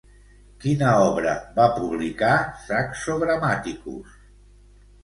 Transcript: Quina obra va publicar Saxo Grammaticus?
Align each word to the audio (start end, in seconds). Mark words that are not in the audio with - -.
Quina 0.63 0.93
obra 1.09 1.35
va 1.59 1.67
publicar 1.75 2.33
Saxo 2.65 3.21
Grammaticus? 3.27 4.21